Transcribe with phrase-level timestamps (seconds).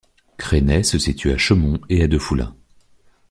[0.37, 2.55] Crenay se situe à de Chaumont, et à de Foulain.